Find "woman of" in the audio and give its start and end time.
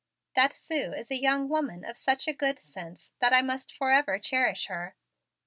1.47-1.95